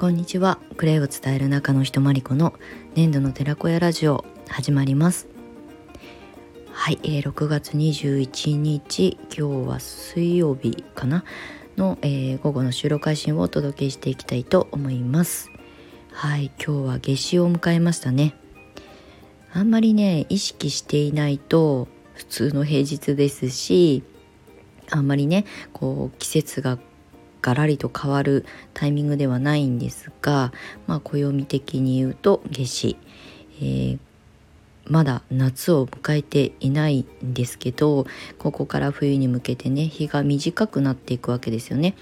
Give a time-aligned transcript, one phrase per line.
[0.00, 0.58] こんにちは。
[0.78, 2.54] クレイを伝える中の人まりこの
[2.94, 5.28] 粘土の寺子屋ラジオ始まります。
[6.72, 11.22] はい、えー、6月21日今日は水曜日かな？
[11.76, 15.50] の、えー、午後の収録配信をお届けしていきたいと思います。
[16.12, 18.34] はい今日は夏至を迎えましたね。
[19.52, 24.02] あんまりね意識していないと普通の平日ですし
[24.88, 26.78] あんまりねこう季節が
[27.42, 28.44] ガラリと変わる
[28.74, 30.52] タイミングではないんですが、
[30.86, 32.96] まあ、暦的に言うと夏至、
[33.60, 33.98] えー、
[34.86, 38.06] まだ夏を迎えていないんですけど
[38.38, 41.94] ここから冬に向けてね日が短くなっていくわけですよね。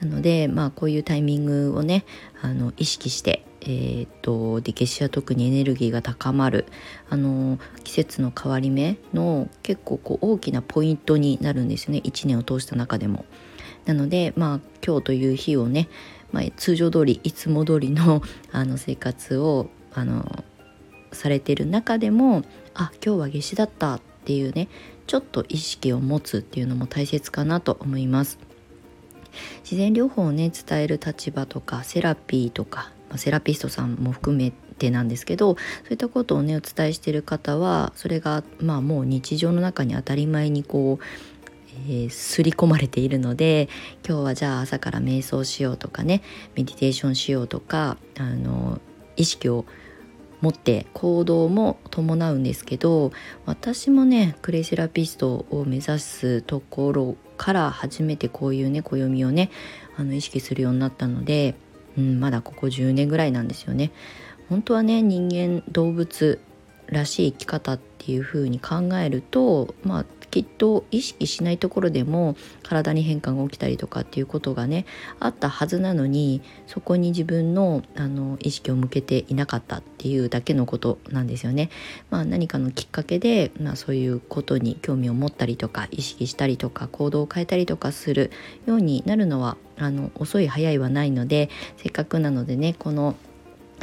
[0.00, 2.04] なのでまあこういうタイミングをね
[2.42, 6.66] あの意識してえーと、で夏至は特にエネルギーが高まる
[7.10, 13.24] あの季節の変わり目の結構こう大きなポイントになるんですよね1年を通した中でも。
[13.86, 15.88] なのでまあ今日という日をね、
[16.32, 20.44] まあ、通常通りいつも通りの あの生活をあの
[21.12, 22.42] されてる中でも
[22.74, 24.68] あ今日は夏至だったっていうね
[25.06, 28.38] ちょっと意識を持つっていうのも大切かなと思います。
[29.62, 41.04] 自然療法をね伝える立場とかセラピーとか、まあ、セラピストさんも含めてなんですけどそういったことをねお伝えしてる方はそれがまあもう日常の中に当たり前にこう
[41.88, 43.68] えー、刷り込まれているので
[44.06, 46.22] 今日はじゃあ朝から瞑想しようとかね
[46.54, 48.80] メディテーションしようとかあの
[49.16, 49.64] 意識を
[50.40, 53.12] 持って行動も伴うんですけど
[53.46, 59.50] 私もねクレイセラピストを目指すところから初めてこういうね暦をね
[59.96, 61.54] あの意識するようになったので、
[61.96, 63.92] うん、まだここ10年ぐらいなんですよね。
[64.48, 66.40] 本当はね人間動物
[66.86, 74.86] らしい生き方っていう風に考えるとまあきっと意識しないところでも体に変化が起きたりとかっていうことがね
[75.20, 81.70] あったはずなのにそこに自分のあの意識を向けていなかったっていうだけのことなんですよね。
[82.10, 88.30] まあ、何かのきっかけで、まあ、そういうことに興味を持ったりとか意識したりとか行動を変えたりとかする
[88.66, 93.16] ようになるのはあの遅い早いはないのでせっかくなのでねこの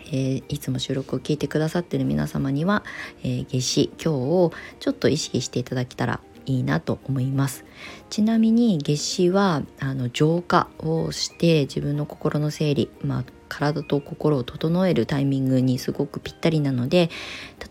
[0.08, 2.84] えー、いつも収録を聞いてくださってる皆様には、
[3.24, 7.66] えー、夏至今日をちょっと意識していただけたらいいなと思います。
[8.10, 17.10] ちなみに夏至はあの浄化をして自分の心の整理、まあ、体と心を整えるタイミングにすごくぴったりなので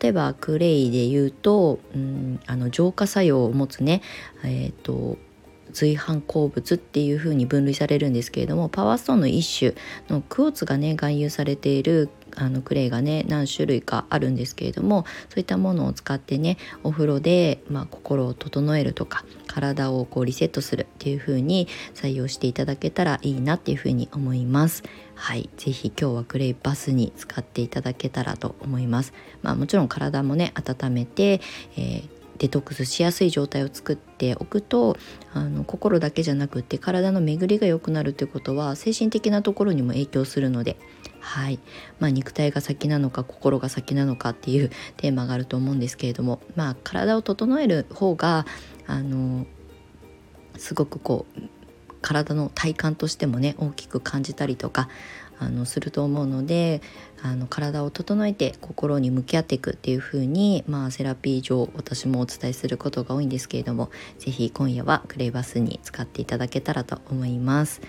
[0.01, 4.03] 例えばクレイで言うと、うん、あの浄化作用を持つね
[4.45, 5.19] えっ、ー、と
[5.73, 9.75] 随伴鉱物っていう風に分類されるんですけれどもパワーストーンの一種
[10.09, 24.83] のクォーツがね含有されているあのクレイがね何種類かあるんですけれどもそういったものを使ってねお風呂で、まあ、心を整えるとか体をこうリセットするっていう風に採用していただけたらいいなっていう風に思います。
[25.15, 29.13] はい、ぜひ今日はクレイバスに使っていただけたらと思います。
[29.43, 31.41] まあもちろん体もね温めて、
[31.77, 34.97] えーデトックスしやすい状態を作っておくと
[35.33, 40.77] あの心だけじゃなくって体の巡りが良くなるということは精神的なところにも影響するので
[41.21, 41.61] はい。
[42.01, 48.45] まあ、肉体が先なのか心が先なのかっていう テーマがあると思うんですけれども、まあ、体を整える方が
[48.89, 49.47] あの
[50.57, 51.41] すごくこう
[52.03, 54.89] 体の体感としてもね大きく感じたりとか
[55.39, 56.83] あのすると思うので
[57.23, 67.81] あの体を整えて心に向き合っていくっていう風にまあセラピー上私もお伝えすることが多いんですけれども是非今夜はクレイバスに使っていただけたらと思います。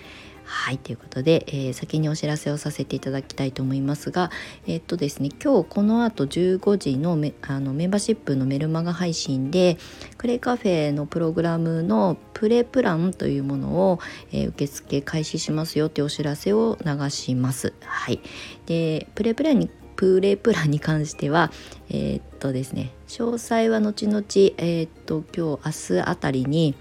[0.44, 4.30] はいということで、えー、先にお知らせをさせていただきたいと思いますが
[4.66, 9.78] えー、っとですね今日この後15時のメあのメンバーシップのメルマガ配信で
[10.18, 14.00] クレイカフェのプログラムのプレプランというものを、
[14.32, 17.72] えー、受付開始しますよっていうお知らせを流します。
[17.80, 18.20] はい、
[18.66, 21.52] でプレプランにプレプランに関しては
[21.88, 24.18] えー、っとですね詳細は後々
[24.58, 26.74] えー、っと今日明日あたりに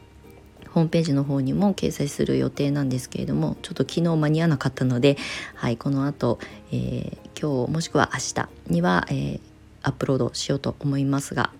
[0.74, 5.18] ホームページの方にも掲載する予定なんですけれどもちょっと昨日間に合わなかったので、
[5.56, 6.40] はい、この後、
[6.72, 9.40] えー、今日もしくは明日には、えー、
[9.84, 11.52] アップロードしようと思いますが、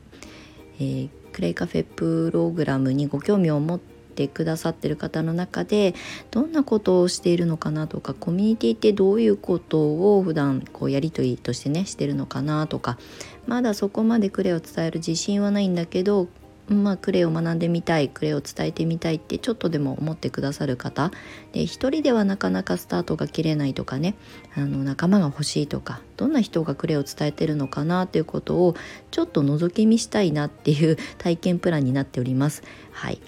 [0.80, 5.94] えー、クレイカフェプログラムにご興味を持ってくださってる方の中で
[6.32, 12.98] どんなことをしているのかなとかコミュニティってどういうことを普段こうやり取りとしてねしてるのかなとか
[13.46, 16.28] まだそこまでクレイを伝える自信はないんだけど
[16.70, 21.12] まあ、クレイを学んでみたいクレイを伝えてみたいってちょっとでも思ってくださる方
[21.52, 24.16] で一人ではなかなかスタートが切れないとかね
[24.56, 28.76] あの仲間が欲しいとかどんな人がクレイを伝えてるのかなということを
[29.12, 32.64] ちょっと覗き見したいなっていう体験プランになっております。
[32.92, 33.20] はい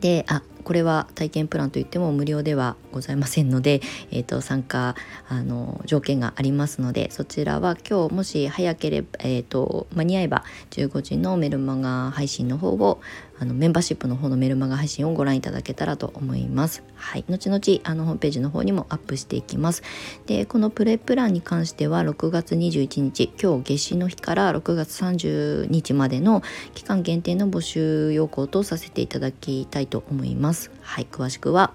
[0.00, 3.80] であこれは体験プランといっても無料ではございませんので、
[4.10, 4.94] えーと、参加
[5.28, 13.00] あの条件がありますのでそちらは今日もし早ければ、えーと間に合えば15時のメルマガ配信の方を
[13.40, 16.82] あのメンバーシップの方のメルマガ配信をご覧いただけたらと思います。
[16.94, 19.82] はい、後々あのホームページの方にもアップしていきます。
[20.26, 26.42] で、このプレプランに関しては6月21日、今日夏至の日から6月30日までの
[26.74, 30.70] 期間限定の募集要項とさせていただきたいと思います。
[30.82, 31.72] はい、詳しくは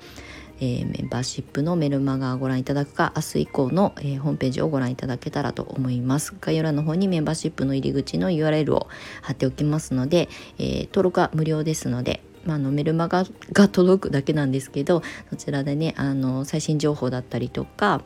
[0.60, 8.88] えー、メンバーシップのメルマガをご覧いただくか明日以降の、えー、ホームページをご覧いただけたらと思います概要欄の方にメンバーシップの入り口の URL を
[9.22, 18.04] 貼っておきますので、えー、登録は無料ですのでまあ、のメルマガが届くだけなんですけどそちらでねあの最新情報だったりとか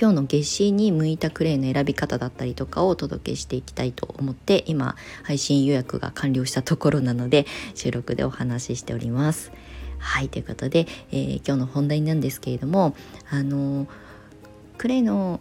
[0.00, 9.52] 今日の夏至に向いたクレイの選び方だったりとかをお届けしていきたいと思って今配信予約が完了したところなので収録でお話ししております。
[9.98, 12.94] はいということで、えー、今日の本題なんですけれども
[13.30, 13.86] あの
[14.76, 15.40] クレイの、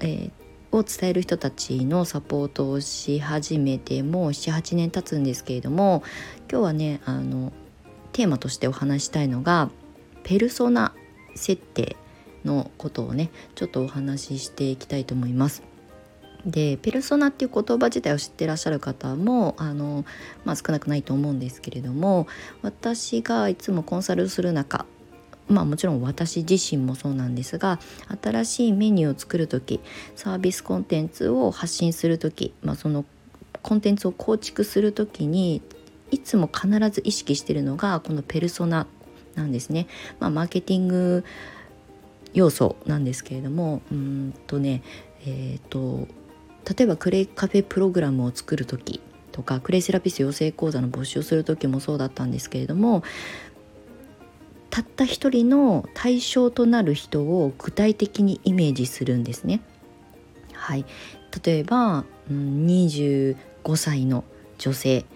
[0.00, 6.02] えー、を伝える人たちのサポートをし始めてもう78年経つんですけれども
[6.50, 7.52] 今日はねあの
[8.12, 9.70] テーマとしてお話したいのが
[10.22, 10.94] ペルソナ
[11.34, 11.96] 設定
[12.44, 15.67] のことをねちょっとお話ししていきたいと思います。
[16.48, 20.04] でペルソナっていう言葉自体を知ってらっしゃる方もあの、
[20.44, 22.26] まあ、少なくないと思うんですけれども
[22.62, 24.86] 私がいつもコンサルする中
[25.48, 27.78] まあもちろん私自身もそうなんですが
[28.22, 29.80] 新しいメニューを作る時
[30.16, 33.04] サービスコンテンツを発信する時、まあ、その
[33.62, 35.62] コンテンツを構築する時に
[36.10, 38.86] いつも必ず意識してるのがこのペルソナ
[39.34, 39.86] なんですね。
[40.18, 41.24] まあ、マーケティング
[42.32, 44.82] 要素なんですけれどもうんとね
[45.26, 46.08] えっ、ー、と
[46.76, 49.00] 例えばクレイカフェプログラムを作る時
[49.32, 53.02] とかクレイセラピス養成講座の募集をする時もそうだったんですけれども
[54.70, 59.62] たった一人の対象となる人を具体的にイメージするんですね。
[60.52, 60.84] はい、
[61.42, 63.36] 例えば、25
[63.76, 64.24] 歳の
[64.58, 65.06] 女性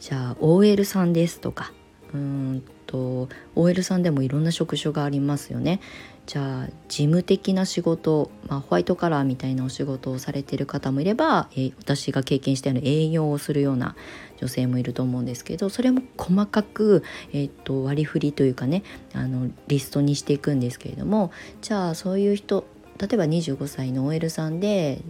[0.00, 1.72] じゃあ OL さんですとか
[2.12, 5.80] うんと OL さんでもいろんな職種がありますよね。
[6.28, 13.96] じゃあ事務的な仕事、まあ、ホワイトカラーみたいなお仕事をされてる方もいれば、えー、私が経験したような営業をするような
[14.36, 17.02] 女性もいると思うんですけどそれも細かく、
[17.32, 18.82] えー、と割り振りというかね
[19.14, 21.32] あのリストにしていくんですけれども
[21.62, 22.66] じゃあそういう人
[22.98, 25.00] 例えば25歳の OL さんで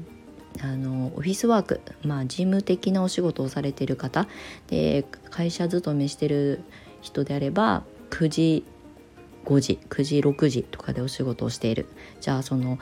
[0.63, 4.29] あのオフィスワーク、まあ、事務的なお仕事をされてる方
[4.69, 6.63] で会社勤めしてる
[7.01, 8.65] 人であれば9時
[9.49, 11.87] 5時9時6時とかでお仕事をしている。
[12.21, 12.79] じゃあその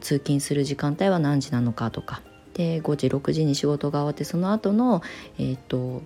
[0.00, 2.22] 通勤する時間帯は何時なのかとか。
[2.54, 5.02] で5時6時に仕事が終わってその後の
[5.38, 6.02] えー、っと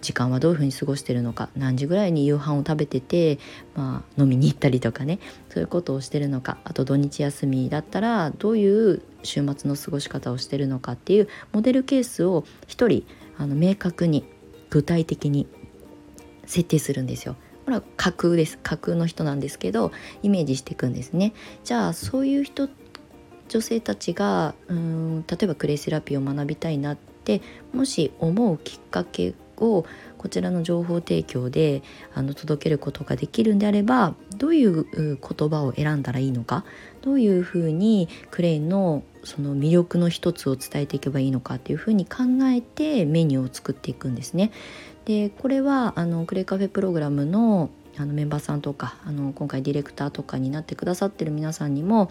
[0.00, 1.48] 時間はどういうふうに過ごしてるのか。
[1.56, 3.40] 何時ぐらいに夕飯を食べてて、
[3.74, 5.18] まあ、飲みに行ったりとかね。
[5.48, 6.58] そういうことをしてるのか。
[6.62, 13.04] あと土日休みだったらどういう週末の過ごし方をしてるのかっていうモデルケースを1人
[13.38, 14.24] あの明確に
[14.70, 15.48] 具体的に
[16.44, 17.34] 設定するんですよ。
[17.66, 19.90] これは架空です架空の人なんですけど
[20.22, 21.34] イメージしていくんですね。
[21.64, 22.68] じゃあそういう人
[23.48, 27.42] 女性たちがうん例えばクレイセラピーを学びたいなって
[27.72, 29.84] もし思うきっかけを
[30.16, 31.82] こちらの情報提供で
[32.14, 36.64] あの届けることができるんであればどういう言葉を選んだらいいのか
[37.02, 44.52] どういうふうにクレイのその魅力の一つを伝えていけばいいのかっていうふうに考えてメニューを作っていくんですね。
[45.04, 52.10] でこれはあのクレイカフェプログラムのあのメンバーさんとかあの今回ディレクターとかになってくださってる皆さんにも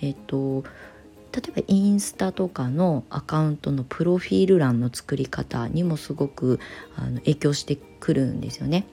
[0.00, 0.62] えっと
[1.32, 6.60] 例えばインスタとかのアカウントのプロフィール欄の作り方にもすごく
[6.96, 8.86] あの影響してくるんですよね。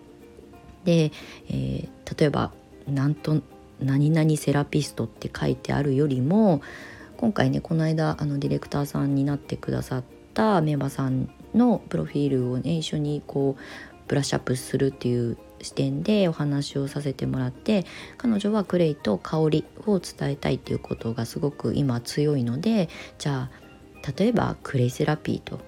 [0.84, 1.12] で、
[1.50, 2.52] えー、例えば
[2.88, 3.42] なんと
[3.80, 6.62] 何々セラピストって書いてあるよりも
[7.22, 13.62] 今回ねこの間あのディレクターさんになってくださったメンバーさんのプロフィールをね一緒にこう
[14.08, 17.86] ブラッシュアップするっていう視点でお話をさせてもらって
[18.18, 25.60] 彼女はクレイと香りを伝えたいっていうことがすごく今強いのでじゃあ例えばクレイセラピーと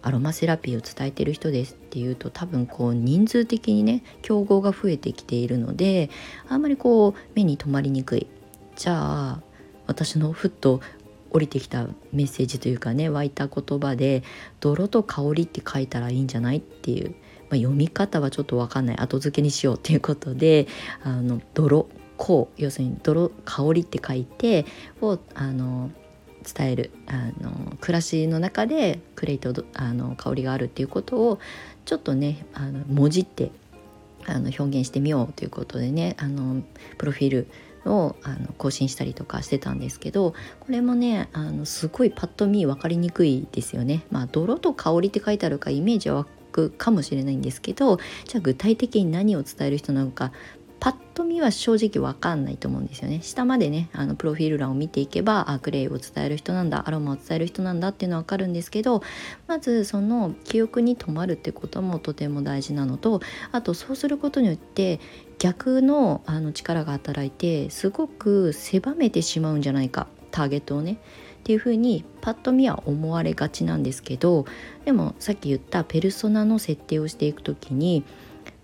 [0.00, 6.08] アロマセラピーを伝えてる人ですっていうと多分こう人数的にね競合が増えてきているので
[6.48, 8.26] あんまりこう目に留まりにくい。
[8.74, 8.94] じゃ
[9.32, 9.42] あ
[9.86, 10.80] 私のふっと
[11.32, 14.22] 降りてきたメッセージというかね湧いた言葉で
[14.60, 17.14] 「泥と香り」って書いたらいいんじゃないっていう、ま
[17.52, 18.96] あ、読み方はちょっと分かんない。
[18.98, 20.66] 後付けにしようっていうことで
[21.02, 24.66] 「あの泥」「香」要するに「泥香り」って書いて
[25.00, 25.90] をあの
[26.42, 26.90] 伝える。
[27.06, 31.38] あの暮らしの中でクレイとあの香りがあるっていうことを
[31.84, 33.50] ちょっとねあの文字って
[34.26, 36.62] あの表現してみようということでねあの
[36.98, 37.48] プロフィール
[37.86, 44.04] をあの更新したりとかしてたんですけどこれもねあのすごいパッと見分かりにくいですよね。
[44.10, 47.96] まあ、泥と香りって書いてあるかイメージは湧くかもしれないんですけど
[48.26, 50.32] じゃあ具体的に何を伝える人なのか
[50.82, 59.00] パッと見は正直わかんないと思うんですよね下までねあのプロフィール欄を見ていけばあクレイを伝える人なんだアロマを伝える人なんだっていうのはわかるんですけど
[59.46, 63.20] まずその記憶に留まるってこともとても大事なのと
[63.52, 64.98] あとそうすることによって
[65.42, 71.00] 逆のあの力が働いてすごく狭めてしまうんじゃないかターゲットをね。
[71.40, 74.46] っていうふうにパッと見は思われがちなんですけど
[74.84, 78.04] でもさっき言ったペルソナの設定をしていく時に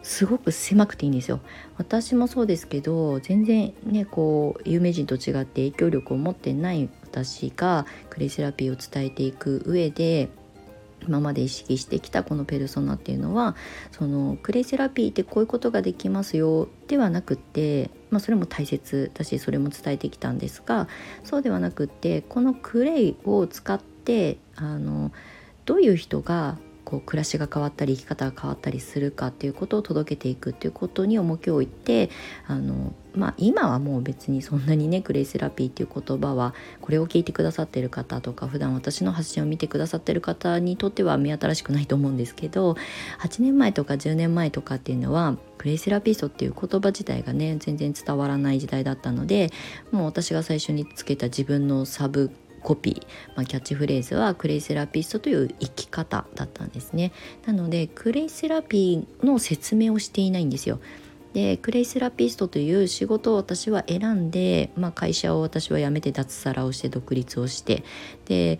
[0.04, 1.40] すごく狭くていいんですよ。
[1.78, 10.28] 私もそうですけど全然ねこう有名人と違って影響力を持ってない私がクレイセラピーを伝えていく上で
[11.06, 13.56] 今まで意識してきたこのペルソナっていうのは
[13.92, 20.88] そのクレイセラピーってこういうことができますよではなくって、まあ、それも大切だしそれも伝えてきたんですが
[21.24, 25.12] そうではなくってこのクレイを使ってあの
[25.64, 32.08] どういう人がこう暮らしが変わったり生き方が変わったりするかっていうことを届けていくっていうことに重きを置いて
[32.46, 42.76] あの、まあ、今はもう別にそんなにねクレイセラピーっていう言葉はこれを聞いてくださってる方とか普段私の発信を見てくださってる方にとっては目新しくないと思うんですけど
[43.20, 49.50] 8年前とか10年前とかっていうのはクレイセラピストっていう言葉自体がね全然伝わらない時代だったので
[49.90, 52.30] もう私が最初につけた自分のサブ
[52.62, 53.06] コピー、
[53.36, 57.12] まあ、キャッチフレーズはクレイセラピストという生き方だったんですね。
[57.46, 60.80] なのでクレイセラピーの説明をしていないんですよ。
[61.38, 67.84] でクレイセラピストという仕事を私は選んで、まあ、会社を私は辞めて脱サラをして独立をして
[68.24, 68.58] で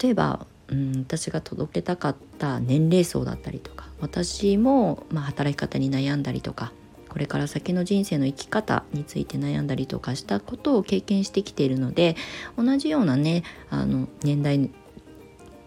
[0.00, 6.72] 例えば、うん、私が届けたかった年齢層だったりとか私も、まあ、働き方に悩んだりとか
[7.10, 12.16] これから先の人生の生き方について悩んだりとかしたことを経験してきているので
[12.56, 14.70] 同じようなねあの年代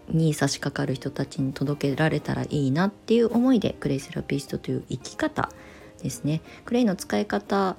[0.08, 5.50] に差し掛かる人たちに届けられたらいいなっていう思いでクレイセラピストという生き方
[6.02, 6.40] ですね。
[6.64, 7.76] クレイの使い方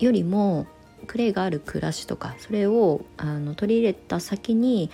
[0.00, 0.66] よりも
[1.06, 4.90] クレイがある暮らしとかそれをあの取り入れた先に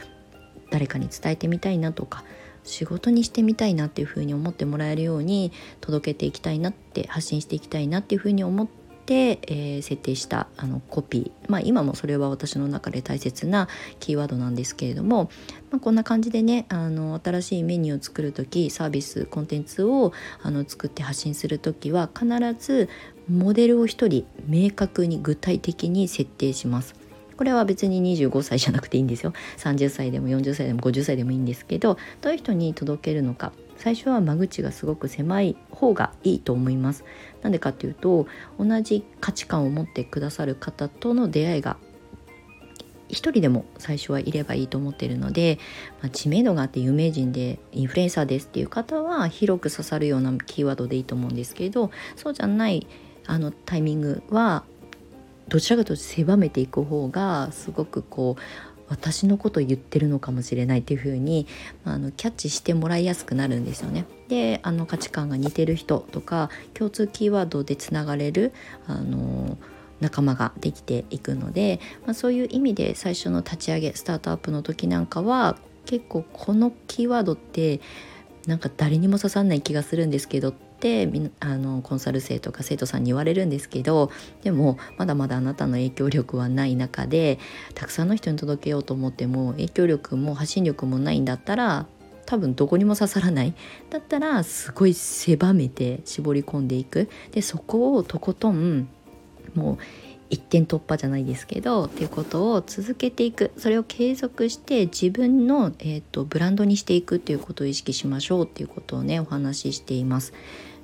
[0.70, 2.24] 誰かに伝えてみたいなとか
[2.64, 8.68] 仕事にしてみたいなっていうふうに思ってもらえるように届けていきたいなって発信していきたいなっていうふうに思っ
[9.10, 13.66] て、えー、設定したあのコピーまあ今もそれは私の中で大切な
[13.98, 15.30] キーワードなんですけれども、
[15.72, 20.12] まあ、こんな感じでねあの新しいメニューを作る時サービスコンテンツを
[20.44, 22.88] あの作って発信する時は必ず
[23.28, 26.94] モデルを一人明確に具体的に設定します。
[27.36, 37.04] これは別に25歳じゃなくていいんですよ30歳でも40歳でも50歳でもいいんですけどどういう人に届けるのか最初は間口がすごく狭い方がいいと思います。
[37.40, 38.26] なんでかっていうと
[38.58, 41.78] 同じ価値観を持ってくださる方との出会いが
[43.08, 45.58] 一人でも最初はいればいいと思っているので、
[46.02, 52.86] まあ、知名度があって有名人でインフルエンサーですっていう方は広く刺さるようなキーワードでいいと思うんですけどそうじゃない
[53.26, 54.64] あのタイミングは
[55.48, 58.40] どちらかというと狭めていく方がすごくこう
[58.90, 61.46] 私のこと言ってるのかもしれないっていう風に
[61.84, 64.04] あのキャッチしてもらいやすくなるんですよね。
[64.28, 68.52] であの価値観が似てる人とか共通キーワードでつながれる
[68.86, 69.56] あの
[70.00, 75.56] 仲間ができていくので、まあ、そういう意味で最初の立ち上げスタートアップの時なんかは
[75.86, 77.80] 結構このキーワードって
[78.46, 84.10] なんか誰にも刺さんない気がするんですけどってあのコンサル生とか生徒さんに言われるんですけど
[84.42, 87.38] でもまだまだあなたの影響力はない中で
[87.74, 91.86] たくさんの人に届けようと思っても影響力も発信力もないんだったら
[92.24, 93.54] 多分どこにも刺さらない。
[93.90, 97.08] だったらすごい狭めて絞り込んでいく。
[97.32, 98.88] でそこをとことん
[99.54, 99.78] もう
[100.30, 103.50] 一点突破じゃないですけどっていうことを続けていく。
[103.56, 110.32] それを継続して自分の、えーと、ブランドにしていくっていうことを意識しましょうっていうことをねお話ししています。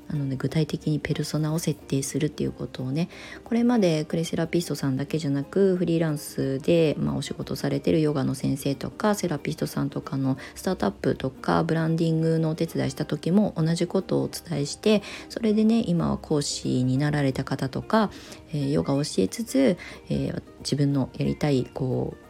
[0.08, 3.08] なので具体的にペルソナを設定するっていうことをね
[3.44, 18.10] これまでクレセラピストさんだけじゃなくフリーランスで、まあ、お仕事されてるヨガの先生とかセラピストさんとかのスタートアップとかブランディングのお手伝いした時も同じことをお伝えしてそれでね今は講師になられた方とか、
[18.50, 19.76] えー、ヨガを教えつつ、
[20.08, 22.25] えー、自分のやりたいこう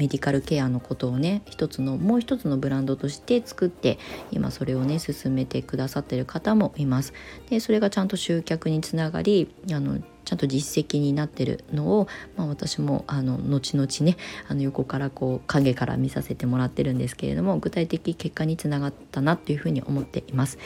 [0.00, 3.98] メディカルケアのことをね一つのもう一つのブランドとして作って
[4.30, 7.12] 今それをね進めてくださってる方もいます。
[7.50, 14.16] でそれがちゃんと集客につながりあのちゃんと実績になってるのを、まあ、私もあの後々ね
[14.48, 20.56] あの横からこう影から見させてもらってるんですけれども具体的結果につながったなっていうふうに思っています。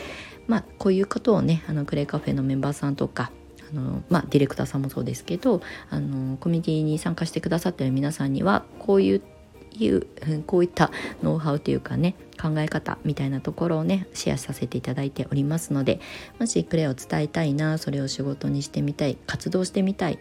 [0.46, 3.32] まあ、こういうことをねあのクレイカフェのメンバーさんとか
[3.70, 9.22] あのまあ、ディレクターさんもそうですけどあのコミュニティに参加してくださってる皆さんにはこういう
[9.76, 10.06] いう
[10.46, 10.90] こういった
[11.22, 16.00] ノウハウというかね考え方みたいなところをねシェアさせていただいておりますので
[16.38, 20.18] もしクレアを伝えたいなそれを仕事にしてみたい活動してみたいっ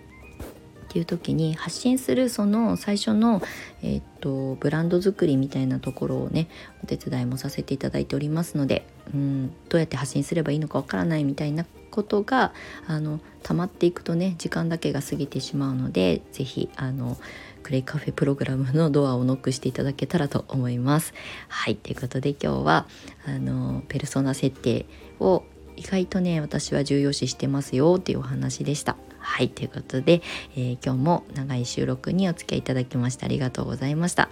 [0.93, 3.41] ていう時に発信するその最初の、
[3.81, 6.47] えー、っとブランド作りみたいなところをね
[6.83, 12.53] お手伝いもさせていただいておりますのでうんどうやって発信すればいいのかわからないみたいなことが
[12.87, 17.17] あの溜まっていくとね時間だけが過ぎてしまうので是非あの
[17.61, 21.13] クレイカフェプログラムのドアをノックしていただけたらと思います。
[21.47, 22.87] はいということで今日は
[23.27, 24.87] あのペルソナ設定
[25.19, 25.43] を
[25.75, 28.97] 意外とね私は重要視してますよっていうお話でした。
[29.19, 30.21] はいということで、
[30.55, 34.29] えー、今日も長い収録にお付き合いいただきましてありがとうございました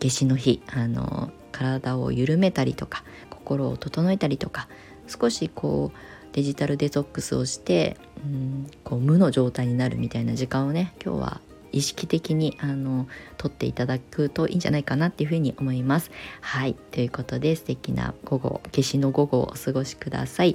[0.00, 4.66] 夏至の日あの体を緩めたりとか心を整えたりとか
[5.06, 5.98] 少しこう
[6.38, 11.40] デジタルデトックスをして、うん、こう無の状態になるみたいな時間をね今日は
[11.72, 16.12] 意識的にあの取っていただくといいんじゃないかなっていうふうに思います。
[16.40, 20.54] はいということで素敵な午後夏至の午後をお過ごしください。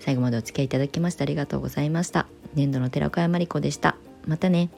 [0.00, 2.26] 最後までお付き合いいただきましてありがとうございました。
[2.54, 3.94] 年度の寺子屋まりこでした。
[4.26, 4.68] またね。